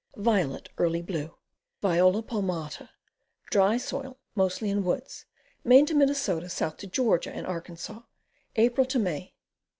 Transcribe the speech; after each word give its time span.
Violet, 0.17 0.69
Early 0.79 1.03
Blue. 1.03 1.37
Viola 1.79 2.23
palmata. 2.23 2.89
Dry 3.51 3.77
soil, 3.77 4.17
mostly 4.33 4.71
in 4.71 4.83
woods. 4.83 5.27
Me. 5.63 5.85
to 5.85 5.93
Minn., 5.93 6.15
south 6.15 6.77
to 6.77 6.87
Ga. 6.87 7.19
and 7.29 7.45
Ark. 7.45 7.69
April 8.55 8.87
May. 8.99 9.35